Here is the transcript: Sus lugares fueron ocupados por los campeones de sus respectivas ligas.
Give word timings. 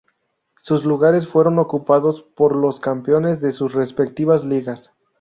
Sus 0.57 0.83
lugares 0.83 1.27
fueron 1.27 1.59
ocupados 1.59 2.23
por 2.23 2.55
los 2.55 2.79
campeones 2.79 3.39
de 3.39 3.51
sus 3.51 3.73
respectivas 3.75 4.43
ligas. 4.43 4.91